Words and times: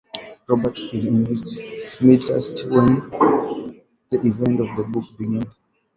Robert 0.47 0.79
is 0.91 1.05
in 1.05 1.25
his 1.27 1.61
mid-thirties 2.01 2.65
when 2.65 3.11
the 4.09 4.17
events 4.23 4.63
of 4.67 4.75
the 4.77 4.83
books 4.89 5.09
begin. 5.15 5.45